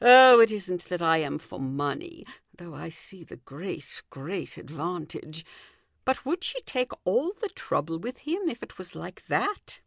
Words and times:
Oh, 0.00 0.38
it 0.38 0.52
isn't 0.52 0.84
that 0.84 1.02
I 1.02 1.16
am 1.18 1.36
for 1.40 1.58
money, 1.58 2.24
though 2.56 2.76
I 2.76 2.90
see 2.90 3.24
the 3.24 3.38
great, 3.38 4.02
great 4.08 4.56
advantage. 4.56 5.44
But 6.04 6.24
would 6.24 6.44
she 6.44 6.60
take 6.60 6.92
all 7.04 7.32
the 7.32 7.48
trouble 7.48 7.98
with 7.98 8.18
him 8.18 8.48
if 8.48 8.62
it 8.62 8.78
was 8.78 8.94
like 8.94 9.26
that?" 9.26 9.80